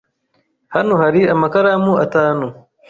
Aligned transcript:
Hano 0.75 0.93
hari 1.01 1.21
amakaramu 1.33 1.91
atanu. 2.05 2.47